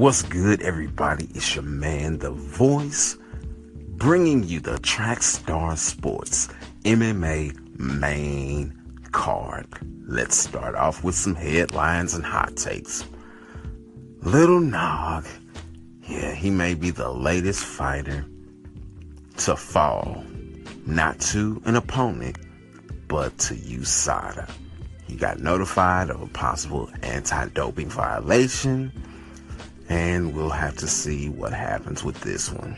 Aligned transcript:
What's 0.00 0.22
good, 0.22 0.62
everybody? 0.62 1.28
It's 1.34 1.54
your 1.54 1.62
man, 1.62 2.20
The 2.20 2.30
Voice, 2.30 3.18
bringing 3.98 4.44
you 4.44 4.58
the 4.58 4.78
Trackstar 4.78 5.76
Sports 5.76 6.48
MMA 6.84 7.78
main 7.78 8.80
card. 9.12 9.66
Let's 10.06 10.38
start 10.38 10.74
off 10.74 11.04
with 11.04 11.14
some 11.14 11.34
headlines 11.34 12.14
and 12.14 12.24
hot 12.24 12.56
takes. 12.56 13.04
Little 14.22 14.60
Nog, 14.60 15.26
yeah, 16.08 16.34
he 16.34 16.48
may 16.48 16.72
be 16.72 16.90
the 16.90 17.12
latest 17.12 17.62
fighter 17.62 18.24
to 19.36 19.54
fall, 19.54 20.24
not 20.86 21.20
to 21.20 21.60
an 21.66 21.76
opponent, 21.76 22.38
but 23.06 23.36
to 23.40 23.54
USADA. 23.54 24.50
He 25.06 25.14
got 25.16 25.40
notified 25.40 26.08
of 26.08 26.22
a 26.22 26.26
possible 26.28 26.88
anti 27.02 27.48
doping 27.48 27.90
violation, 27.90 28.92
and 29.90 30.34
we'll 30.34 30.48
have 30.48 30.76
to 30.76 30.86
see 30.86 31.28
what 31.28 31.52
happens 31.52 32.04
with 32.04 32.18
this 32.20 32.50
one. 32.50 32.76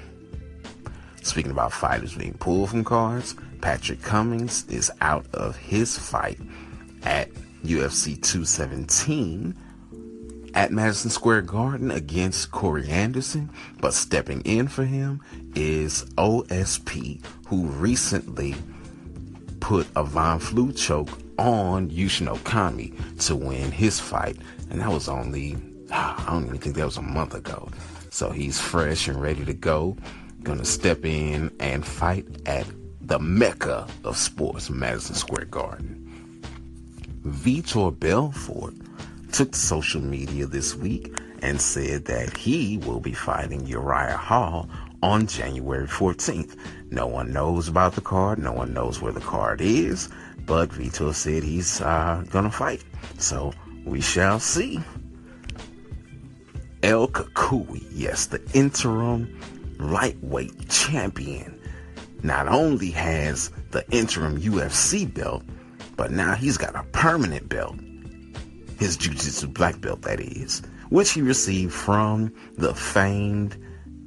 Speaking 1.23 1.53
about 1.53 1.73
fighters 1.73 2.15
being 2.15 2.35
pulled 2.35 2.71
from 2.71 2.83
cards, 2.83 3.37
Patrick 3.61 4.03
Cummins 4.03 4.67
is 4.69 4.91
out 5.03 5.27
of 5.35 5.55
his 5.57 5.97
fight 5.97 6.41
at 7.05 7.31
UFC 7.65 8.21
217 8.21 9.55
at 10.55 10.73
Madison 10.73 11.11
Square 11.11 11.43
Garden 11.43 11.91
against 11.91 12.51
Corey 12.51 12.89
Anderson, 12.89 13.51
but 13.81 13.95
stepping 13.95 14.41
in 14.43 14.67
for 14.67 14.85
him 14.85 15.21
is 15.55 16.05
OSP, 16.17 17.23
who 17.47 17.67
recently 17.67 18.55
put 19.61 19.87
a 19.97 20.03
Von 20.03 20.39
Flue 20.41 20.73
choke 20.73 21.11
on 21.39 21.91
Yushin 21.91 22.35
Okami 22.35 22.95
to 23.27 23.37
win 23.37 23.71
his 23.71 24.01
fight, 24.01 24.37
and 24.71 24.81
that 24.81 24.91
was 24.91 25.09
only 25.09 25.57
I 25.93 26.25
don't 26.29 26.47
even 26.47 26.59
think 26.59 26.77
that 26.77 26.85
was 26.85 26.97
a 26.97 27.03
month 27.03 27.35
ago. 27.35 27.69
So 28.11 28.31
he's 28.31 28.61
fresh 28.61 29.09
and 29.09 29.21
ready 29.21 29.45
to 29.45 29.55
go. 29.55 29.97
Gonna 30.43 30.65
step 30.65 31.05
in 31.05 31.55
and 31.61 31.87
fight 31.87 32.27
at 32.47 32.67
the 33.01 33.19
mecca 33.19 33.87
of 34.05 34.17
sports, 34.17 34.71
Madison 34.71 35.15
Square 35.15 35.47
Garden. 35.47 36.43
Vitor 37.25 37.97
Belfort 37.99 38.75
took 39.33 39.53
to 39.53 39.59
social 39.59 40.01
media 40.01 40.47
this 40.47 40.75
week 40.75 41.15
and 41.43 41.61
said 41.61 42.07
that 42.07 42.37
he 42.37 42.79
will 42.79 43.01
be 43.01 43.13
fighting 43.13 43.67
Uriah 43.67 44.17
Hall 44.17 44.69
on 45.03 45.27
January 45.27 45.87
14th. 45.87 46.57
No 46.91 47.07
one 47.07 47.33
knows 47.33 47.69
about 47.69 47.95
the 47.95 48.01
card. 48.01 48.39
No 48.39 48.53
one 48.53 48.73
knows 48.73 49.01
where 49.01 49.13
the 49.13 49.21
card 49.21 49.61
is, 49.61 50.09
but 50.47 50.71
Vitor 50.71 51.15
said 51.15 51.43
he's 51.43 51.81
uh, 51.81 52.25
gonna 52.31 52.51
fight. 52.51 52.83
So 53.19 53.53
we 53.85 54.01
shall 54.01 54.41
see. 54.41 54.81
El 56.83 57.09
Cucuy, 57.09 57.85
yes, 57.93 58.27
the 58.27 58.43
interim 58.55 59.39
lightweight 59.79 60.69
champion, 60.69 61.61
not 62.23 62.49
only 62.49 62.91
has 62.91 63.51
the 63.71 63.89
interim 63.91 64.41
UFC 64.41 65.13
belt, 65.13 65.45
but 65.97 66.11
now 66.11 66.35
he's 66.35 66.57
got 66.57 66.75
a 66.75 66.83
permanent 66.91 67.49
belt. 67.49 67.77
His 68.79 68.97
jiu-jitsu 68.97 69.49
black 69.49 69.81
belt, 69.81 70.03
that 70.03 70.19
is, 70.19 70.63
which 70.89 71.13
he 71.13 71.23
received 71.23 71.73
from 71.73 72.33
the 72.57 72.75
famed 72.75 73.57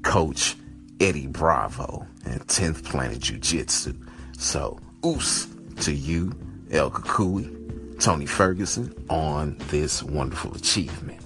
coach 0.04 0.56
Eddie 1.00 1.28
Bravo 1.28 2.06
and 2.26 2.46
10th 2.48 2.84
Planet 2.84 3.20
Jiu-Jitsu. 3.20 3.94
So, 4.38 4.80
oos 5.06 5.48
to 5.84 5.94
you, 5.94 6.34
El 6.72 6.92
Cucuy, 6.92 8.00
Tony 8.00 8.26
Ferguson, 8.26 8.94
on 9.10 9.58
this 9.70 10.04
wonderful 10.04 10.54
achievement. 10.56 11.22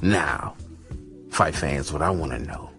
Now, 0.00 0.54
fight 1.36 1.54
fans, 1.54 1.92
what 1.92 2.00
I 2.00 2.08
want 2.08 2.32
to 2.32 2.38
know 2.38 2.70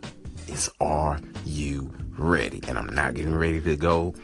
is 0.48 0.68
are 0.82 1.20
you 1.46 1.94
ready? 2.18 2.60
And 2.68 2.76
I'm 2.76 2.88
not 2.88 3.14
getting 3.14 3.36
ready 3.36 3.62
to 3.62 3.76
go 3.76 4.16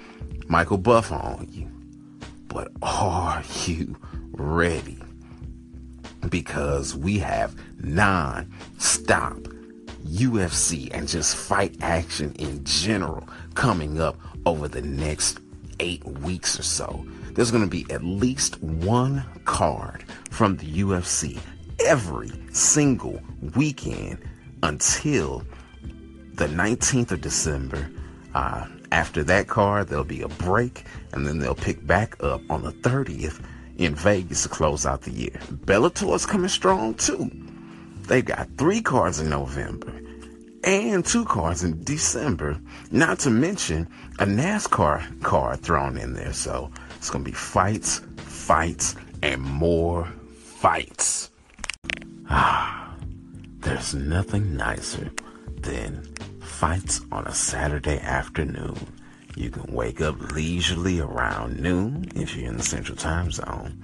Michael 0.47 0.79
Buff 0.79 1.11
on 1.11 1.47
you, 1.51 1.69
but 2.47 2.71
are 2.81 3.43
you 3.65 3.95
ready? 4.31 4.97
Because 6.29 6.95
we 6.95 7.19
have 7.19 7.53
non-stop 7.77 9.37
UFC 10.07 10.89
and 10.91 11.07
just 11.07 11.35
fight 11.35 11.77
action 11.81 12.33
in 12.39 12.63
general 12.63 13.29
coming 13.53 14.01
up 14.01 14.17
over 14.47 14.67
the 14.67 14.81
next 14.81 15.41
eight 15.79 16.03
weeks 16.05 16.59
or 16.59 16.63
so. 16.63 17.05
There's 17.33 17.51
going 17.51 17.65
to 17.65 17.69
be 17.69 17.85
at 17.93 18.03
least 18.03 18.59
one 18.63 19.23
card 19.45 20.05
from 20.31 20.57
the 20.57 20.81
UFC 20.81 21.39
every 21.79 22.31
single 22.51 23.21
weekend 23.55 24.17
until 24.63 25.43
the 26.33 26.47
19th 26.47 27.11
of 27.11 27.21
December. 27.21 27.87
Uh, 28.33 28.65
after 28.91 29.23
that 29.23 29.47
card, 29.47 29.87
there'll 29.87 30.03
be 30.03 30.21
a 30.21 30.27
break, 30.27 30.85
and 31.11 31.27
then 31.27 31.37
they'll 31.39 31.53
pick 31.53 31.85
back 31.85 32.21
up 32.23 32.41
on 32.49 32.63
the 32.63 32.71
30th 32.71 33.43
in 33.77 33.93
Vegas 33.93 34.43
to 34.43 34.49
close 34.49 34.85
out 34.85 35.01
the 35.01 35.11
year. 35.11 35.39
Bellator's 35.65 36.25
coming 36.25 36.49
strong 36.49 36.95
too. 36.95 37.29
They've 38.07 38.25
got 38.25 38.47
three 38.57 38.81
cards 38.81 39.19
in 39.19 39.29
November 39.29 39.93
and 40.63 41.05
two 41.05 41.25
cards 41.25 41.63
in 41.63 41.83
December, 41.83 42.57
not 42.91 43.19
to 43.19 43.29
mention 43.29 43.87
a 44.19 44.25
NASCAR 44.25 45.21
card 45.21 45.61
thrown 45.61 45.97
in 45.97 46.13
there. 46.13 46.33
So 46.33 46.71
it's 46.95 47.09
going 47.09 47.25
to 47.25 47.29
be 47.29 47.35
fights, 47.35 48.01
fights, 48.17 48.95
and 49.21 49.41
more 49.41 50.05
fights. 50.35 51.31
Ah, 52.29 52.82
there's 53.63 53.93
nothing 53.93 54.55
nicer 54.55 55.11
than 55.61 56.03
fights 56.41 57.01
on 57.11 57.25
a 57.25 57.33
Saturday 57.33 57.99
afternoon. 57.99 58.77
You 59.35 59.49
can 59.49 59.73
wake 59.73 60.01
up 60.01 60.19
leisurely 60.33 60.99
around 60.99 61.59
noon 61.59 62.05
if 62.15 62.35
you're 62.35 62.49
in 62.49 62.57
the 62.57 62.63
central 62.63 62.97
time 62.97 63.31
zone. 63.31 63.81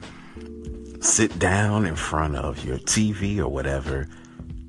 Sit 1.02 1.40
down 1.40 1.86
in 1.86 1.96
front 1.96 2.36
of 2.36 2.64
your 2.66 2.78
TV 2.80 3.40
or 3.40 3.48
whatever 3.48 4.08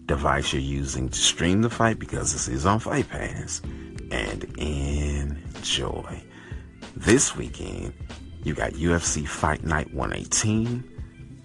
device 0.06 0.52
you're 0.52 0.62
using 0.62 1.08
to 1.08 1.18
stream 1.18 1.62
the 1.62 1.70
fight 1.70 1.98
because 1.98 2.32
this 2.32 2.48
is 2.48 2.66
on 2.66 2.78
Fight 2.78 3.08
Pass 3.08 3.60
and 4.10 4.44
enjoy. 4.58 6.22
This 6.96 7.36
weekend, 7.36 7.92
you 8.42 8.54
got 8.54 8.72
UFC 8.72 9.26
Fight 9.26 9.64
Night 9.64 9.92
118 9.92 10.84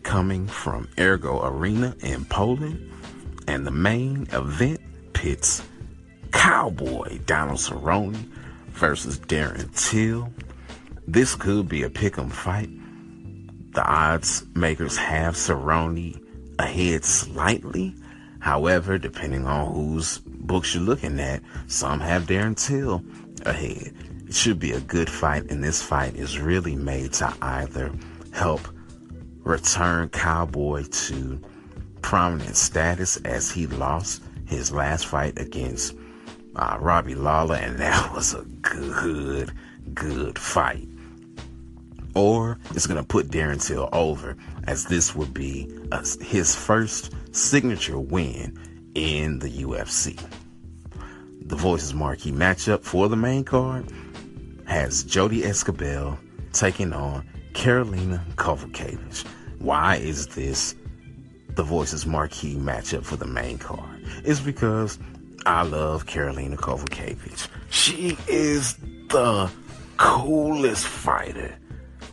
coming 0.03 0.47
from 0.47 0.87
Ergo 0.97 1.45
Arena 1.45 1.95
in 2.01 2.25
Poland, 2.25 2.91
and 3.47 3.65
the 3.65 3.71
main 3.71 4.27
event 4.31 4.79
pits 5.13 5.63
Cowboy 6.31 7.19
Donald 7.25 7.59
Cerrone 7.59 8.29
versus 8.69 9.19
Darren 9.19 9.73
Till. 9.75 10.31
This 11.07 11.35
could 11.35 11.69
be 11.69 11.83
a 11.83 11.89
pick'em 11.89 12.31
fight. 12.31 12.69
The 13.73 13.83
odds 13.83 14.45
makers 14.55 14.97
have 14.97 15.35
Cerrone 15.35 16.21
ahead 16.59 17.05
slightly, 17.05 17.95
However, 18.45 18.99
depending 18.99 19.47
on 19.47 19.73
whose 19.73 20.19
books 20.19 20.75
you're 20.75 20.83
looking 20.83 21.19
at, 21.19 21.41
some 21.65 21.99
have 21.99 22.27
Darren 22.27 22.55
Till 22.55 23.03
ahead. 23.43 23.91
It 24.27 24.35
should 24.35 24.59
be 24.59 24.71
a 24.73 24.79
good 24.79 25.09
fight, 25.09 25.49
and 25.49 25.63
this 25.63 25.81
fight 25.81 26.15
is 26.15 26.37
really 26.37 26.75
made 26.75 27.13
to 27.13 27.33
either 27.41 27.91
help 28.33 28.61
return 29.39 30.09
Cowboy 30.09 30.83
to 30.83 31.41
prominent 32.01 32.55
status 32.55 33.17
as 33.17 33.51
he 33.51 33.67
lost 33.67 34.23
his 34.45 34.71
last 34.71 35.07
fight 35.07 35.39
against 35.39 35.95
uh, 36.55 36.77
Robbie 36.79 37.15
Lawler, 37.15 37.55
and 37.55 37.77
that 37.77 38.11
was 38.13 38.33
a 38.33 38.43
good, 38.61 39.51
good 39.93 40.37
fight. 40.39 40.87
Or 42.13 42.57
it's 42.71 42.87
going 42.87 43.01
to 43.01 43.05
put 43.05 43.27
Darren 43.27 43.65
Till 43.65 43.89
over, 43.91 44.37
as 44.65 44.85
this 44.85 45.13
would 45.15 45.33
be 45.33 45.69
a, 45.91 46.05
his 46.23 46.55
first 46.55 47.13
signature 47.35 47.99
win 47.99 48.57
in 48.95 49.39
the 49.39 49.49
UFC. 49.49 50.17
The 51.41 51.55
Voices 51.55 51.93
marquee 51.93 52.31
matchup 52.31 52.83
for 52.83 53.09
the 53.09 53.17
main 53.17 53.43
card 53.43 53.91
has 54.65 55.03
Jodie 55.03 55.43
Esquibel 55.43 56.17
taking 56.53 56.93
on 56.93 57.25
Karolina 57.53 58.25
Kowalkiewicz. 58.35 59.25
Why 59.59 59.97
is 59.97 60.27
this 60.27 60.75
the 61.55 61.63
Voices 61.63 62.05
marquee 62.05 62.55
matchup 62.55 63.03
for 63.03 63.15
the 63.15 63.27
main 63.27 63.57
card? 63.57 64.01
is 64.23 64.39
because 64.39 64.97
I 65.45 65.63
love 65.63 66.05
Karolina 66.05 66.55
Kowalkiewicz. 66.55 67.47
She 67.69 68.17
is 68.27 68.75
the 69.09 69.51
coolest 69.97 70.87
fighter 70.87 71.55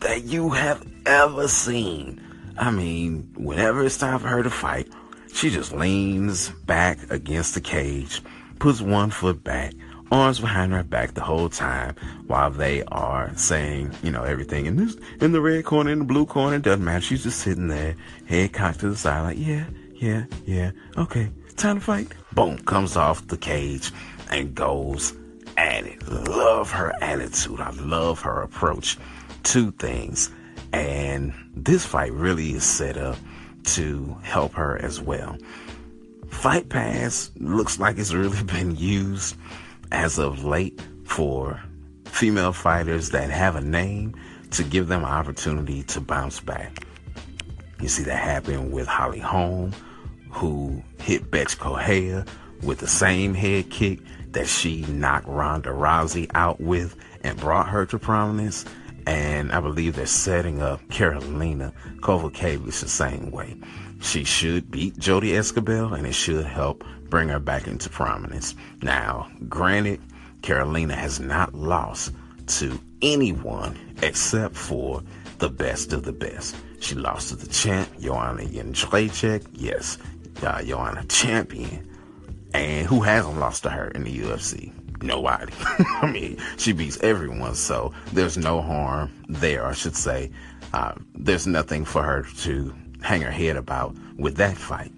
that 0.00 0.24
you 0.24 0.50
have 0.50 0.86
ever 1.06 1.48
seen. 1.48 2.20
I 2.58 2.70
mean, 2.70 3.32
whenever 3.36 3.84
it's 3.84 3.98
time 3.98 4.18
for 4.18 4.28
her 4.28 4.42
to 4.42 4.50
fight, 4.50 4.88
she 5.32 5.48
just 5.50 5.72
leans 5.72 6.50
back 6.50 6.98
against 7.10 7.54
the 7.54 7.60
cage, 7.60 8.22
puts 8.58 8.80
one 8.80 9.10
foot 9.10 9.42
back, 9.42 9.72
arms 10.12 10.38
behind 10.41 10.73
her 10.73 10.85
back 10.85 11.14
the 11.14 11.23
whole 11.23 11.49
time 11.49 11.97
while 12.26 12.50
they 12.50 12.82
are 12.85 13.32
saying, 13.35 13.93
you 14.03 14.11
know, 14.11 14.23
everything 14.23 14.67
in 14.67 14.76
this 14.76 14.97
in 15.20 15.32
the 15.32 15.41
red 15.41 15.64
corner, 15.64 15.91
in 15.91 16.00
the 16.00 16.05
blue 16.05 16.26
corner, 16.26 16.59
doesn't 16.59 16.85
matter. 16.85 17.00
She's 17.00 17.23
just 17.23 17.41
sitting 17.41 17.69
there, 17.69 17.97
head 18.26 18.53
cocked 18.53 18.81
to 18.81 18.91
the 18.91 18.97
side, 18.97 19.23
like, 19.23 19.38
yeah, 19.38 19.64
yeah, 19.94 20.25
yeah, 20.44 20.70
okay, 20.99 21.31
time 21.56 21.79
to 21.79 21.85
fight. 21.85 22.09
Boom, 22.32 22.59
comes 22.59 22.97
off 22.97 23.26
the 23.26 23.38
cage 23.38 23.91
and 24.31 24.55
goes 24.55 25.14
at 25.56 25.87
it. 25.87 26.06
Love 26.09 26.70
her 26.70 26.93
attitude. 27.00 27.61
I 27.61 27.70
love 27.70 28.20
her 28.20 28.43
approach 28.43 28.99
to 29.44 29.70
things. 29.73 30.31
And 30.73 31.35
this 31.55 31.85
fight 31.85 32.12
really 32.12 32.53
is 32.53 32.64
set 32.64 32.97
up 32.97 33.17
to 33.64 34.17
help 34.23 34.55
her 34.55 34.79
as 34.79 35.00
well. 35.00 35.37
Fight 36.29 36.69
Pass 36.70 37.31
looks 37.37 37.79
like 37.79 37.99
it's 37.99 38.14
really 38.14 38.43
been 38.44 38.76
used 38.76 39.37
as 39.92 40.18
of 40.18 40.44
late 40.44 40.80
for 41.04 41.62
female 42.06 42.52
fighters 42.52 43.10
that 43.10 43.30
have 43.30 43.56
a 43.56 43.60
name 43.60 44.14
to 44.50 44.64
give 44.64 44.88
them 44.88 45.00
an 45.00 45.10
opportunity 45.10 45.82
to 45.84 46.00
bounce 46.00 46.40
back. 46.40 46.84
You 47.80 47.88
see 47.88 48.02
that 48.04 48.16
happen 48.16 48.70
with 48.70 48.86
Holly 48.86 49.18
Holm, 49.18 49.72
who 50.30 50.82
hit 50.98 51.30
Bethe 51.30 51.58
Correia 51.58 52.24
with 52.62 52.78
the 52.78 52.86
same 52.86 53.34
head 53.34 53.70
kick 53.70 54.00
that 54.32 54.46
she 54.46 54.82
knocked 54.82 55.26
Ronda 55.26 55.70
Rousey 55.70 56.30
out 56.34 56.60
with 56.60 56.96
and 57.22 57.38
brought 57.38 57.68
her 57.68 57.84
to 57.86 57.98
prominence. 57.98 58.64
And 59.06 59.52
I 59.52 59.60
believe 59.60 59.96
they're 59.96 60.06
setting 60.06 60.62
up 60.62 60.80
Karolina 60.88 61.72
Kowalkiewicz 62.00 62.80
the 62.80 62.88
same 62.88 63.30
way. 63.30 63.56
She 64.00 64.24
should 64.24 64.70
beat 64.70 64.96
Jodie 64.96 65.36
Esquibel, 65.36 65.92
and 65.92 66.06
it 66.06 66.14
should 66.14 66.46
help 66.46 66.84
bring 67.12 67.29
her 67.29 67.38
back 67.38 67.67
into 67.67 67.91
prominence. 67.91 68.55
Now, 68.81 69.29
granted, 69.47 70.00
Karolina 70.41 70.94
has 70.94 71.20
not 71.20 71.53
lost 71.53 72.11
to 72.47 72.81
anyone 73.03 73.79
except 74.00 74.56
for 74.56 75.03
the 75.37 75.50
best 75.50 75.93
of 75.93 76.05
the 76.05 76.12
best. 76.14 76.56
She 76.81 76.94
lost 76.94 77.29
to 77.29 77.37
the 77.37 77.49
champ, 77.49 77.87
Joanna 78.00 78.44
Jędrzejczyk. 78.44 79.47
Yes, 79.53 79.99
uh, 80.43 80.62
Joanna 80.62 81.05
champion. 81.05 81.87
And 82.55 82.87
who 82.87 83.03
hasn't 83.03 83.38
lost 83.38 83.64
to 83.64 83.69
her 83.69 83.88
in 83.88 84.05
the 84.05 84.19
UFC? 84.20 84.73
Nobody. 85.03 85.53
I 86.00 86.11
mean, 86.11 86.38
she 86.56 86.73
beats 86.73 86.97
everyone, 87.03 87.56
so 87.56 87.93
there's 88.14 88.38
no 88.38 88.62
harm 88.62 89.12
there, 89.29 89.67
I 89.67 89.75
should 89.75 89.97
say. 89.97 90.31
Uh, 90.73 90.94
there's 91.14 91.47
nothing 91.47 91.85
for 91.85 92.03
her 92.03 92.25
to 92.38 92.75
hang 93.03 93.20
her 93.20 93.31
head 93.31 93.56
about 93.56 93.94
with 94.17 94.37
that 94.37 94.56
fight. 94.56 94.93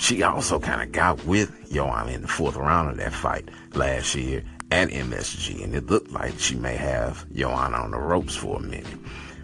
She 0.00 0.22
also 0.22 0.58
kind 0.58 0.80
of 0.80 0.92
got 0.92 1.24
with 1.26 1.70
Joanna 1.70 2.12
in 2.12 2.22
the 2.22 2.28
fourth 2.28 2.56
round 2.56 2.88
of 2.88 2.96
that 2.96 3.12
fight 3.12 3.50
last 3.74 4.14
year 4.14 4.42
at 4.70 4.88
MSG, 4.88 5.62
and 5.62 5.74
it 5.74 5.86
looked 5.90 6.10
like 6.10 6.38
she 6.38 6.54
may 6.54 6.74
have 6.74 7.30
Joanna 7.34 7.76
on 7.76 7.90
the 7.90 7.98
ropes 7.98 8.34
for 8.34 8.56
a 8.56 8.60
minute. 8.60 8.86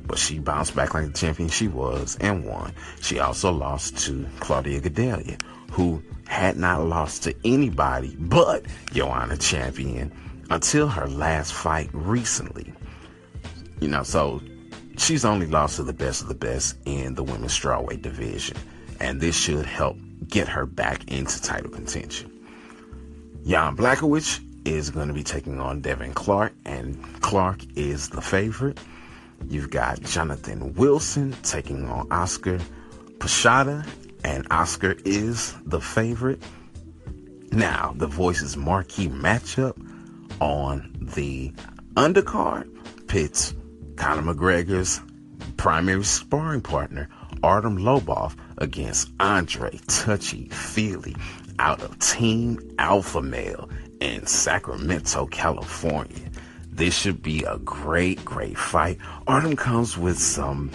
But 0.06 0.18
she 0.18 0.38
bounced 0.38 0.74
back 0.74 0.94
like 0.94 1.08
the 1.08 1.12
champion 1.12 1.50
she 1.50 1.68
was 1.68 2.16
and 2.22 2.46
won. 2.46 2.72
She 3.02 3.18
also 3.18 3.52
lost 3.52 3.98
to 4.06 4.26
Claudia 4.40 4.80
Gadelha, 4.80 5.38
who 5.72 6.02
had 6.26 6.56
not 6.56 6.86
lost 6.86 7.24
to 7.24 7.34
anybody 7.44 8.16
but 8.18 8.64
Joanna 8.92 9.36
Champion 9.36 10.10
until 10.48 10.88
her 10.88 11.06
last 11.06 11.52
fight 11.52 11.90
recently. 11.92 12.72
You 13.80 13.88
know, 13.88 14.04
so 14.04 14.40
she's 14.96 15.26
only 15.26 15.46
lost 15.48 15.76
to 15.76 15.82
the 15.82 15.92
best 15.92 16.22
of 16.22 16.28
the 16.28 16.34
best 16.34 16.78
in 16.86 17.14
the 17.14 17.22
women's 17.22 17.52
strawweight 17.52 18.00
division, 18.00 18.56
and 19.00 19.20
this 19.20 19.36
should 19.36 19.66
help 19.66 19.96
get 20.28 20.48
her 20.48 20.66
back 20.66 21.10
into 21.10 21.40
title 21.40 21.70
contention. 21.70 22.30
Jan 23.46 23.76
Blachowicz 23.76 24.40
is 24.64 24.90
going 24.90 25.08
to 25.08 25.14
be 25.14 25.22
taking 25.22 25.60
on 25.60 25.80
Devin 25.80 26.12
Clark, 26.14 26.52
and 26.64 27.00
Clark 27.20 27.60
is 27.76 28.08
the 28.08 28.20
favorite. 28.20 28.80
You've 29.48 29.70
got 29.70 30.02
Jonathan 30.02 30.74
Wilson 30.74 31.36
taking 31.42 31.88
on 31.88 32.10
Oskar 32.10 32.58
Piechota, 33.18 33.86
and 34.24 34.46
Oskar 34.50 34.96
is 35.04 35.54
the 35.64 35.80
favorite. 35.80 36.42
Now, 37.52 37.94
the 37.96 38.08
Voices 38.08 38.56
marquee 38.56 39.08
matchup 39.08 39.76
on 40.40 40.92
the 41.00 41.52
undercard 41.94 42.68
pits 43.06 43.54
Conor 43.96 44.34
McGregor's 44.34 45.00
primary 45.56 46.04
sparring 46.04 46.60
partner, 46.60 47.08
Artem 47.42 47.78
Lobov, 47.78 48.34
against 48.58 49.10
Andre 49.20 49.78
Touchy 49.86 50.48
Fili 50.48 51.16
out 51.58 51.82
of 51.82 51.98
Team 51.98 52.58
Alpha 52.78 53.22
Male 53.22 53.68
in 54.00 54.26
Sacramento, 54.26 55.26
California. 55.26 56.30
This 56.70 56.96
should 56.96 57.22
be 57.22 57.42
a 57.44 57.58
great, 57.58 58.24
great 58.24 58.58
fight. 58.58 58.98
Artem 59.26 59.56
comes 59.56 59.96
with 59.96 60.18
some 60.18 60.70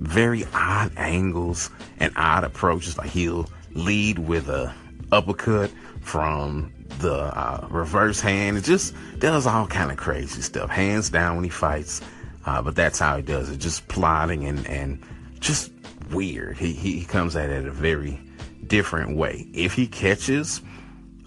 very 0.00 0.44
odd 0.54 0.92
angles 0.96 1.70
and 2.00 2.12
odd 2.16 2.44
approaches. 2.44 2.96
Like 2.96 3.10
he'll 3.10 3.48
lead 3.72 4.18
with 4.18 4.48
a 4.48 4.74
uppercut 5.12 5.70
from 6.00 6.72
the 7.00 7.14
uh, 7.14 7.66
reverse 7.70 8.20
hand. 8.20 8.56
It 8.56 8.64
just 8.64 8.94
does 9.18 9.46
all 9.46 9.66
kind 9.66 9.90
of 9.90 9.98
crazy 9.98 10.40
stuff. 10.40 10.70
Hands 10.70 11.08
down 11.10 11.36
when 11.36 11.44
he 11.44 11.50
fights. 11.50 12.00
Uh, 12.46 12.62
but 12.62 12.74
that's 12.74 12.98
how 12.98 13.16
he 13.16 13.22
does 13.22 13.50
it. 13.50 13.58
Just 13.58 13.86
plotting 13.88 14.46
and, 14.46 14.66
and 14.66 15.02
just 15.40 15.70
weird. 16.10 16.58
He, 16.58 16.72
he 16.72 17.04
comes 17.04 17.36
at 17.36 17.50
it 17.50 17.66
a 17.66 17.70
very 17.70 18.20
different 18.66 19.16
way. 19.16 19.46
If 19.52 19.74
he 19.74 19.86
catches 19.86 20.60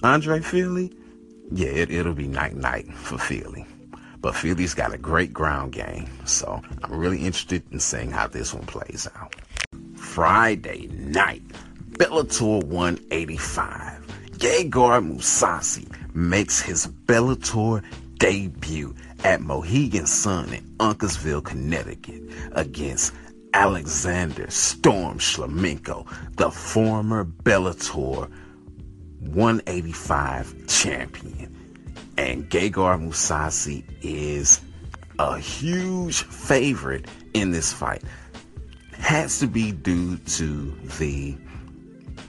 Andre 0.03 0.41
Fili, 0.41 0.91
yeah, 1.51 1.69
it, 1.69 1.91
it'll 1.91 2.13
be 2.13 2.27
night 2.27 2.55
night 2.55 2.91
for 2.93 3.17
Fili. 3.17 3.65
But 4.19 4.35
Fili's 4.35 4.73
got 4.73 4.93
a 4.93 4.97
great 4.97 5.33
ground 5.33 5.71
game, 5.71 6.07
so 6.25 6.61
I'm 6.83 6.93
really 6.93 7.19
interested 7.19 7.63
in 7.71 7.79
seeing 7.79 8.11
how 8.11 8.27
this 8.27 8.53
one 8.53 8.65
plays 8.65 9.07
out. 9.15 9.35
Friday 9.95 10.87
night, 10.87 11.41
Bellator 11.93 12.63
185. 12.63 14.05
Gegard 14.37 15.07
Mousasi 15.07 15.87
makes 16.15 16.61
his 16.61 16.87
Bellator 16.87 17.83
debut 18.17 18.95
at 19.23 19.41
Mohegan 19.41 20.05
Sun 20.05 20.53
in 20.53 20.63
Uncasville, 20.79 21.43
Connecticut 21.43 22.21
against 22.53 23.13
Alexander 23.53 24.49
Storm 24.49 25.19
Shlemenko, 25.19 26.07
the 26.37 26.49
former 26.49 27.25
Bellator 27.25 28.29
185 29.19 30.67
champion. 30.67 31.57
And 32.17 32.49
Gegard 32.49 33.01
Mousasi 33.01 33.83
is 34.01 34.61
a 35.19 35.37
huge 35.37 36.23
favorite 36.23 37.07
in 37.33 37.51
this 37.51 37.73
fight. 37.73 38.03
Has 38.93 39.39
to 39.39 39.47
be 39.47 39.71
due 39.71 40.17
to 40.17 40.71
the 40.99 41.37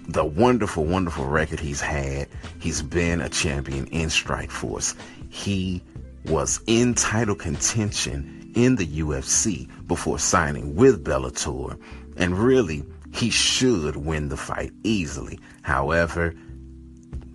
the 0.09 0.25
wonderful, 0.25 0.85
wonderful 0.85 1.27
record 1.27 1.61
he's 1.61 1.81
had. 1.81 2.29
He's 2.59 2.83
been 2.83 3.21
a 3.21 3.29
champion 3.29 3.87
in 3.87 4.09
Strikeforce. 4.09 4.97
He 5.31 5.83
was 6.25 6.61
in 6.67 6.95
title 6.95 7.37
contention 7.37 8.42
in 8.55 8.77
the 8.77 8.87
UFC 8.87 9.69
before 9.87 10.19
signing 10.19 10.75
with 10.75 11.05
Bellator, 11.05 11.79
and 12.17 12.39
really, 12.39 12.85
he 13.13 13.31
should 13.31 13.97
win 13.97 14.29
the 14.29 14.37
fight 14.37 14.73
easily. 14.83 15.39
However, 15.63 16.35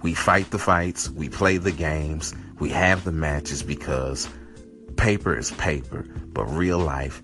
we 0.02 0.14
fight 0.14 0.52
the 0.52 0.60
fights, 0.60 1.10
we 1.10 1.30
play 1.30 1.58
the 1.58 1.72
games, 1.72 2.34
we 2.60 2.70
have 2.70 3.04
the 3.04 3.12
matches 3.12 3.64
because 3.64 4.28
paper 4.96 5.38
is 5.38 5.52
paper, 5.52 6.06
but 6.34 6.46
real 6.46 6.80
life 6.80 7.22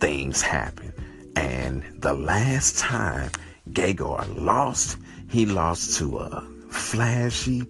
things 0.00 0.42
happen. 0.42 0.92
And 1.36 1.82
the 1.98 2.14
last 2.14 2.78
time 2.78 3.30
Gegard 3.70 4.40
lost, 4.40 4.98
he 5.28 5.46
lost 5.46 5.98
to 5.98 6.18
a 6.18 6.46
flashy, 6.68 7.66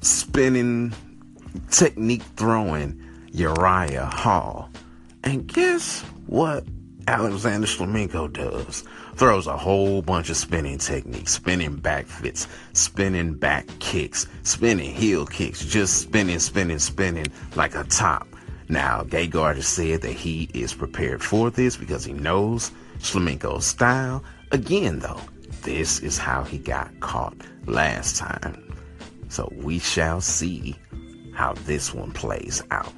spinning, 0.00 0.92
technique 1.70 2.22
throwing 2.36 3.02
Uriah 3.32 4.06
Hall. 4.06 4.70
And 5.24 5.46
guess 5.46 6.02
what 6.26 6.64
Alexander 7.08 7.66
Shlemenko 7.66 8.30
does? 8.30 8.84
Throws 9.16 9.46
a 9.46 9.56
whole 9.56 10.02
bunch 10.02 10.28
of 10.28 10.36
spinning 10.36 10.76
techniques, 10.76 11.32
spinning 11.32 11.76
back 11.76 12.04
fits, 12.06 12.46
spinning 12.74 13.32
back 13.32 13.66
kicks, 13.78 14.26
spinning 14.42 14.94
heel 14.94 15.24
kicks, 15.24 15.64
just 15.64 15.96
spinning, 15.96 16.38
spinning, 16.38 16.78
spinning 16.78 17.26
like 17.56 17.74
a 17.74 17.84
top. 17.84 18.28
Now, 18.68 19.02
Gegard 19.02 19.56
has 19.56 19.66
said 19.66 20.02
that 20.02 20.12
he 20.12 20.50
is 20.52 20.74
prepared 20.74 21.22
for 21.22 21.50
this 21.50 21.76
because 21.76 22.04
he 22.04 22.12
knows 22.12 22.70
Shlemenko's 22.98 23.64
style. 23.64 24.22
Again, 24.52 24.98
though, 24.98 25.20
this 25.62 26.00
is 26.00 26.18
how 26.18 26.44
he 26.44 26.58
got 26.58 27.00
caught 27.00 27.36
last 27.64 28.16
time. 28.16 28.74
So 29.30 29.50
we 29.56 29.78
shall 29.78 30.20
see 30.20 30.76
how 31.34 31.54
this 31.64 31.94
one 31.94 32.12
plays 32.12 32.62
out. 32.70 32.92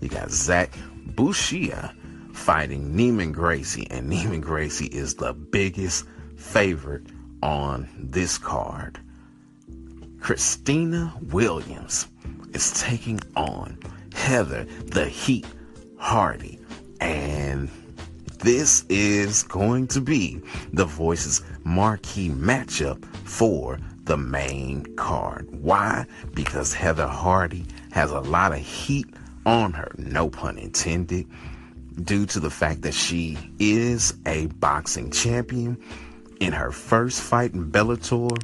You 0.00 0.10
got 0.10 0.30
Zach 0.30 0.70
Bucia 1.14 1.94
fighting 2.32 2.94
Neiman 2.94 3.32
Gracie, 3.32 3.86
and 3.90 4.10
Neiman 4.10 4.40
Gracie 4.40 4.86
is 4.86 5.14
the 5.14 5.32
biggest 5.32 6.04
favorite 6.36 7.06
on 7.42 7.88
this 7.98 8.38
card. 8.38 8.98
Kristina 10.18 11.22
Williams 11.32 12.08
is 12.52 12.80
taking 12.82 13.20
on 13.36 13.78
Heather 14.14 14.64
the 14.86 15.06
Heat 15.06 15.46
Hardy, 15.98 16.58
and 17.00 17.68
this 18.40 18.84
is 18.88 19.42
going 19.44 19.86
to 19.88 20.00
be 20.00 20.40
the 20.72 20.84
Voices 20.84 21.42
marquee 21.62 22.28
matchup 22.30 23.04
for 23.26 23.78
the 24.04 24.16
main 24.16 24.84
card. 24.96 25.48
Why? 25.62 26.06
Because 26.34 26.74
Heather 26.74 27.06
Hardy 27.06 27.64
has 27.92 28.10
a 28.10 28.20
lot 28.20 28.52
of 28.52 28.58
heat 28.58 29.06
on 29.46 29.72
her, 29.72 29.92
no 29.96 30.28
pun 30.28 30.58
intended, 30.58 31.26
due 32.02 32.26
to 32.26 32.40
the 32.40 32.50
fact 32.50 32.82
that 32.82 32.94
she 32.94 33.38
is 33.58 34.14
a 34.26 34.46
boxing 34.46 35.10
champion. 35.10 35.82
In 36.40 36.52
her 36.52 36.72
first 36.72 37.20
fight 37.20 37.54
in 37.54 37.70
Bellator, 37.70 38.36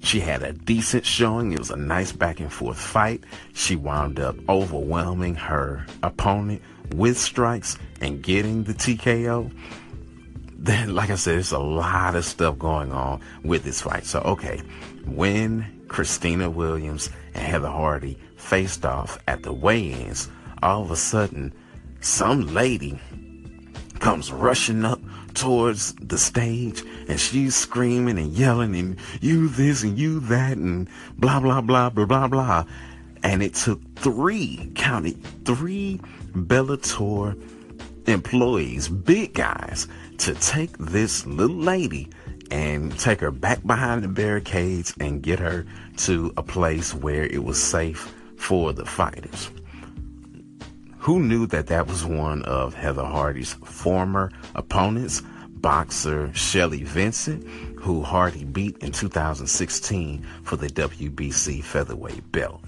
she 0.00 0.20
had 0.20 0.42
a 0.42 0.52
decent 0.52 1.04
showing. 1.04 1.52
It 1.52 1.58
was 1.58 1.70
a 1.70 1.76
nice 1.76 2.12
back 2.12 2.40
and 2.40 2.52
forth 2.52 2.78
fight. 2.78 3.24
She 3.52 3.76
wound 3.76 4.20
up 4.20 4.36
overwhelming 4.48 5.34
her 5.36 5.86
opponent 6.02 6.62
with 6.94 7.18
strikes 7.18 7.78
and 8.00 8.22
getting 8.22 8.64
the 8.64 8.74
TKO. 8.74 9.52
Then, 10.60 10.94
like 10.94 11.10
I 11.10 11.14
said, 11.14 11.34
there's 11.34 11.52
a 11.52 11.58
lot 11.58 12.16
of 12.16 12.24
stuff 12.24 12.58
going 12.58 12.92
on 12.92 13.20
with 13.44 13.62
this 13.62 13.82
fight. 13.82 14.04
So, 14.04 14.20
okay, 14.20 14.60
when 15.06 15.84
Kristina 15.86 16.52
Williams 16.52 17.10
and 17.34 17.44
Heather 17.44 17.70
Hardy 17.70 18.18
faced 18.36 18.84
off 18.84 19.18
at 19.28 19.42
the 19.42 19.52
weigh 19.52 19.92
ins, 19.92 20.28
all 20.62 20.82
of 20.82 20.90
a 20.90 20.96
sudden, 20.96 21.52
some 22.00 22.52
lady 22.54 22.98
comes 24.00 24.32
rushing 24.32 24.84
up 24.84 25.00
towards 25.34 25.92
the 25.94 26.18
stage 26.18 26.82
and 27.08 27.18
she's 27.18 27.54
screaming 27.54 28.18
and 28.18 28.32
yelling 28.32 28.74
and 28.74 28.96
you 29.20 29.48
this 29.48 29.82
and 29.82 29.98
you 29.98 30.20
that 30.20 30.56
and 30.56 30.88
blah 31.16 31.40
blah 31.40 31.60
blah 31.60 31.90
blah 31.90 32.06
blah 32.06 32.28
blah. 32.28 32.64
And 33.22 33.42
it 33.42 33.54
took 33.54 33.80
three 33.96 34.70
counted 34.74 35.22
three 35.44 36.00
bellator 36.32 37.40
employees 38.06 38.88
big 38.88 39.34
guys 39.34 39.86
to 40.18 40.34
take 40.34 40.76
this 40.78 41.26
little 41.26 41.56
lady 41.56 42.08
and 42.50 42.98
take 42.98 43.20
her 43.20 43.30
back 43.30 43.64
behind 43.66 44.02
the 44.02 44.08
barricades 44.08 44.94
and 45.00 45.22
get 45.22 45.38
her 45.38 45.66
to 45.98 46.32
a 46.36 46.42
place 46.42 46.94
where 46.94 47.24
it 47.24 47.44
was 47.44 47.62
safe 47.62 48.14
for 48.36 48.72
the 48.72 48.86
fighters 48.86 49.50
who 51.08 51.20
knew 51.20 51.46
that 51.46 51.68
that 51.68 51.86
was 51.86 52.04
one 52.04 52.42
of 52.42 52.74
Heather 52.74 53.02
Hardy's 53.02 53.54
former 53.54 54.30
opponents, 54.54 55.22
boxer 55.48 56.30
Shelly 56.34 56.82
Vincent, 56.82 57.48
who 57.80 58.02
Hardy 58.02 58.44
beat 58.44 58.76
in 58.82 58.92
2016 58.92 60.22
for 60.42 60.56
the 60.56 60.66
WBC 60.66 61.64
featherweight 61.64 62.30
belt. 62.30 62.60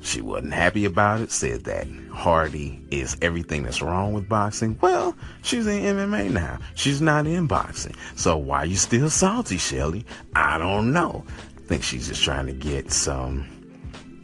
She 0.00 0.22
wasn't 0.22 0.54
happy 0.54 0.86
about 0.86 1.20
it, 1.20 1.30
said 1.30 1.64
that 1.64 1.86
Hardy 2.10 2.82
is 2.90 3.18
everything 3.20 3.64
that's 3.64 3.82
wrong 3.82 4.14
with 4.14 4.26
boxing. 4.26 4.78
Well, 4.80 5.14
she's 5.42 5.66
in 5.66 5.82
MMA 5.82 6.30
now. 6.30 6.60
She's 6.76 7.02
not 7.02 7.26
in 7.26 7.46
boxing. 7.46 7.94
So 8.16 8.38
why 8.38 8.64
you 8.64 8.76
still 8.76 9.10
salty, 9.10 9.58
Shelly? 9.58 10.06
I 10.34 10.56
don't 10.56 10.94
know. 10.94 11.26
I 11.58 11.60
think 11.66 11.82
she's 11.82 12.08
just 12.08 12.24
trying 12.24 12.46
to 12.46 12.54
get 12.54 12.90
some 12.90 13.44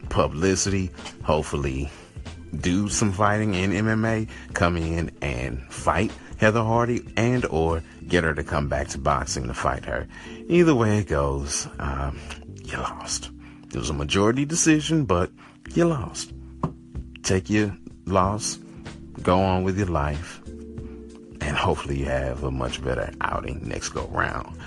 publicity. 0.09 0.89
Hopefully, 1.21 1.91
do 2.59 2.89
some 2.89 3.11
fighting 3.11 3.53
in 3.53 3.71
MMA, 3.71 4.27
come 4.53 4.77
in 4.77 5.11
and 5.21 5.61
fight 5.71 6.11
Heather 6.37 6.63
Hardy 6.63 7.03
and 7.17 7.45
or 7.45 7.83
get 8.07 8.23
her 8.23 8.33
to 8.33 8.43
come 8.43 8.69
back 8.69 8.87
to 8.89 8.97
boxing 8.97 9.47
to 9.47 9.53
fight 9.53 9.85
her. 9.85 10.07
Either 10.47 10.75
way 10.75 10.99
it 10.99 11.07
goes, 11.07 11.67
um, 11.79 12.19
you 12.63 12.77
lost. 12.77 13.31
It 13.73 13.75
was 13.75 13.89
a 13.89 13.93
majority 13.93 14.45
decision, 14.45 15.05
but 15.05 15.31
you 15.73 15.85
lost. 15.85 16.31
Take 17.23 17.49
your 17.49 17.75
loss, 18.05 18.59
go 19.21 19.41
on 19.41 19.63
with 19.63 19.77
your 19.77 19.87
life, 19.87 20.41
and 20.45 21.57
hopefully 21.57 21.99
you 21.99 22.05
have 22.05 22.43
a 22.43 22.51
much 22.51 22.83
better 22.83 23.11
outing 23.21 23.67
next 23.67 23.89
go 23.89 24.07
round. 24.07 24.57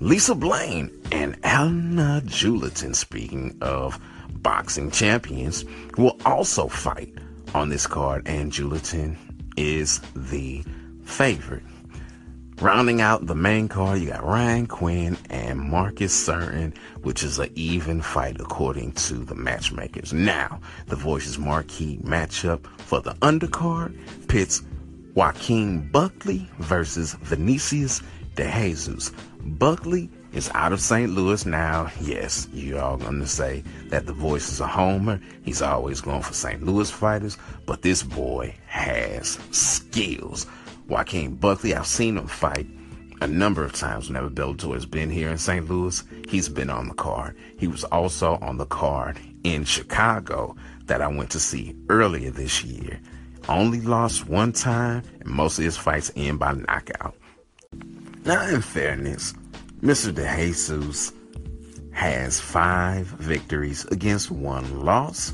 Lisa 0.00 0.34
Blaine 0.34 0.90
and 1.12 1.36
Ana 1.44 2.22
Julaton, 2.24 2.94
speaking 2.94 3.56
of 3.60 3.98
boxing 4.42 4.90
champions 4.90 5.64
will 5.96 6.16
also 6.24 6.68
fight 6.68 7.14
on 7.54 7.68
this 7.68 7.86
card, 7.86 8.26
and 8.26 8.52
Julaton 8.52 9.16
is 9.56 10.00
the 10.14 10.62
favorite. 11.04 11.62
Rounding 12.60 13.00
out 13.00 13.26
the 13.26 13.34
main 13.34 13.68
card, 13.68 14.00
you 14.00 14.08
got 14.08 14.22
Ryan 14.22 14.66
Quinn 14.66 15.16
and 15.30 15.58
Marcus 15.58 16.12
Surin, 16.28 16.76
which 17.02 17.22
is 17.22 17.38
an 17.38 17.50
even 17.54 18.02
fight 18.02 18.38
according 18.38 18.92
to 18.92 19.14
the 19.14 19.34
matchmakers. 19.34 20.12
Now, 20.12 20.60
the 20.86 20.96
Voices 20.96 21.38
marquee 21.38 21.98
matchup 22.02 22.66
for 22.80 23.00
the 23.00 23.14
undercard 23.14 23.96
pits 24.28 24.62
Joaquin 25.14 25.88
Buckley 25.90 26.50
versus 26.58 27.14
Vinicius 27.14 28.02
de 28.36 28.50
Jesus. 28.50 29.10
Buckley 29.40 30.10
is 30.32 30.50
out 30.54 30.72
of 30.72 30.80
St. 30.80 31.10
Louis 31.10 31.44
now. 31.44 31.90
Yes, 32.00 32.48
you're 32.52 32.80
all 32.80 32.98
to 32.98 33.26
say 33.26 33.62
that 33.88 34.06
the 34.06 34.12
voice 34.12 34.52
is 34.52 34.60
a 34.60 34.66
homer. 34.66 35.20
He's 35.44 35.62
always 35.62 36.00
going 36.00 36.22
for 36.22 36.32
St. 36.32 36.64
Louis 36.64 36.90
fighters, 36.90 37.36
but 37.66 37.82
this 37.82 38.02
boy 38.02 38.54
has 38.66 39.38
skills. 39.50 40.46
Joaquin 40.88 41.36
Buckley, 41.36 41.74
I've 41.74 41.86
seen 41.86 42.16
him 42.16 42.26
fight 42.26 42.66
a 43.20 43.26
number 43.26 43.64
of 43.64 43.72
times 43.72 44.08
whenever 44.08 44.30
Bellator 44.30 44.72
has 44.74 44.86
been 44.86 45.10
here 45.10 45.28
in 45.30 45.38
St. 45.38 45.68
Louis. 45.68 46.02
He's 46.28 46.48
been 46.48 46.70
on 46.70 46.88
the 46.88 46.94
card. 46.94 47.36
He 47.58 47.66
was 47.66 47.84
also 47.84 48.38
on 48.40 48.56
the 48.56 48.66
card 48.66 49.18
in 49.44 49.64
Chicago 49.64 50.56
that 50.86 51.02
I 51.02 51.08
went 51.08 51.30
to 51.30 51.40
see 51.40 51.76
earlier 51.88 52.30
this 52.30 52.64
year. 52.64 52.98
Only 53.48 53.80
lost 53.80 54.28
one 54.28 54.52
time, 54.52 55.02
and 55.20 55.28
most 55.28 55.58
of 55.58 55.64
his 55.64 55.76
fights 55.76 56.10
end 56.16 56.38
by 56.38 56.52
knockout. 56.52 57.14
Now, 58.24 58.46
in 58.48 58.60
fairness, 58.60 59.34
Mr. 59.82 60.12
DeJesus 60.12 61.12
has 61.92 62.38
five 62.38 63.06
victories 63.06 63.86
against 63.86 64.30
one 64.30 64.84
loss. 64.84 65.32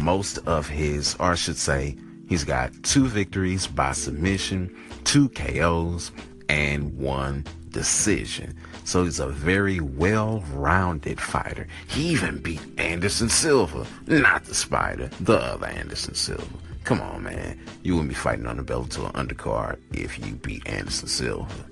Most 0.00 0.38
of 0.46 0.66
his, 0.66 1.14
or 1.20 1.32
I 1.32 1.34
should 1.34 1.58
say, 1.58 1.96
he's 2.28 2.44
got 2.44 2.72
two 2.82 3.06
victories 3.06 3.66
by 3.66 3.92
submission, 3.92 4.74
two 5.04 5.28
KOs, 5.30 6.12
and 6.48 6.96
one 6.96 7.44
decision. 7.68 8.56
So 8.84 9.04
he's 9.04 9.20
a 9.20 9.28
very 9.28 9.80
well 9.80 10.42
rounded 10.54 11.20
fighter. 11.20 11.68
He 11.88 12.08
even 12.08 12.38
beat 12.38 12.62
Anderson 12.78 13.28
Silva, 13.28 13.86
not 14.06 14.44
the 14.44 14.54
Spider, 14.54 15.10
the 15.20 15.36
other 15.36 15.66
Anderson 15.66 16.14
Silva. 16.14 16.46
Come 16.84 17.02
on, 17.02 17.22
man. 17.22 17.60
You 17.82 17.96
wouldn't 17.96 18.08
be 18.08 18.14
fighting 18.14 18.46
on 18.46 18.56
the 18.56 18.62
Bellator 18.62 19.12
undercard 19.12 19.78
if 19.92 20.18
you 20.26 20.36
beat 20.36 20.66
Anderson 20.66 21.08
Silva. 21.08 21.66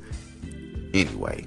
Anyway, 0.92 1.46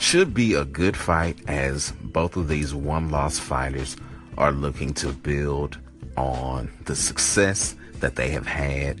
should 0.00 0.32
be 0.32 0.54
a 0.54 0.64
good 0.64 0.96
fight 0.96 1.38
as 1.48 1.92
both 2.02 2.36
of 2.36 2.48
these 2.48 2.74
one 2.74 3.10
loss 3.10 3.38
fighters 3.38 3.96
are 4.36 4.52
looking 4.52 4.94
to 4.94 5.08
build 5.12 5.78
on 6.16 6.70
the 6.84 6.96
success 6.96 7.74
that 8.00 8.16
they 8.16 8.30
have 8.30 8.46
had 8.46 9.00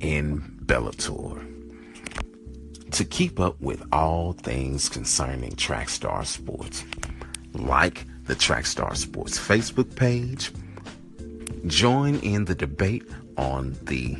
in 0.00 0.40
Bellator. 0.64 1.42
To 2.92 3.04
keep 3.04 3.40
up 3.40 3.60
with 3.60 3.82
all 3.92 4.32
things 4.32 4.88
concerning 4.88 5.52
Trackstar 5.52 6.24
Sports, 6.24 6.84
like 7.52 8.06
the 8.24 8.34
Trackstar 8.34 8.96
Sports 8.96 9.38
Facebook 9.38 9.94
page, 9.96 10.52
join 11.66 12.16
in 12.20 12.44
the 12.44 12.54
debate 12.54 13.04
on 13.36 13.76
the 13.82 14.14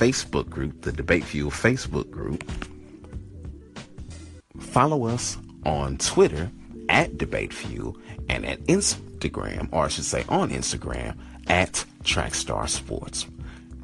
Facebook 0.00 0.48
group, 0.48 0.82
the 0.82 0.92
Debate 0.92 1.24
Fuel 1.24 1.50
Facebook 1.50 2.10
group. 2.10 2.44
Follow 4.58 5.06
us 5.06 5.36
on 5.64 5.98
Twitter 5.98 6.50
at 6.88 7.18
Debate 7.18 7.52
Fuel 7.52 7.96
and 8.28 8.44
at 8.44 8.60
Instagram, 8.64 9.68
or 9.72 9.84
I 9.84 9.88
should 9.88 10.04
say 10.04 10.24
on 10.28 10.50
Instagram, 10.50 11.16
at 11.48 11.84
Trackstar 12.04 12.68
Sports. 12.68 13.26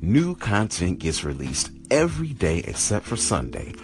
New 0.00 0.34
content 0.36 0.98
gets 0.98 1.24
released 1.24 1.70
every 1.90 2.28
day 2.28 2.58
except 2.58 3.06
for 3.06 3.16
Sunday 3.16 3.74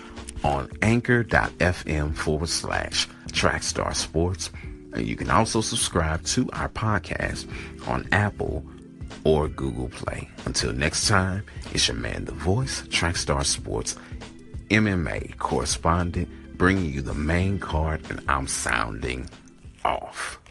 on 0.44 0.68
anchor.fm 0.82 2.14
forward 2.16 2.48
slash 2.48 3.08
Trackstar 3.28 3.94
Sports. 3.94 4.50
And 4.92 5.06
you 5.06 5.16
can 5.16 5.30
also 5.30 5.60
subscribe 5.60 6.22
to 6.26 6.50
our 6.52 6.68
podcast 6.68 7.46
on 7.88 8.06
Apple 8.12 8.64
or 9.24 9.48
Google 9.48 9.88
Play. 9.88 10.28
Until 10.44 10.72
next 10.72 11.08
time, 11.08 11.44
it's 11.72 11.88
your 11.88 11.96
man, 11.96 12.24
The 12.24 12.32
Voice, 12.32 12.82
Trackstar 12.82 13.44
Sports, 13.44 13.96
MMA 14.68 15.38
correspondent 15.38 16.28
bringing 16.56 16.92
you 16.92 17.02
the 17.02 17.14
main 17.14 17.58
card, 17.58 18.02
and 18.10 18.20
I'm 18.28 18.46
sounding 18.46 19.28
off. 19.84 20.41